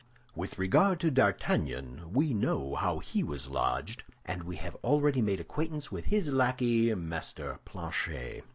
[0.35, 5.39] With regard to D'Artagnan, we know how he was lodged, and we have already made
[5.39, 8.43] acquaintance with his lackey, Master Planchet.